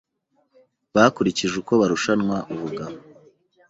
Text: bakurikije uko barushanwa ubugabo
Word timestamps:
bakurikije 0.95 1.55
uko 1.61 1.73
barushanwa 1.81 2.37
ubugabo 2.53 2.97